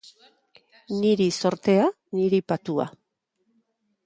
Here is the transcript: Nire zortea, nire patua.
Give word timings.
Nire 1.01 1.27
zortea, 1.41 1.85
nire 2.17 2.41
patua. 2.53 2.89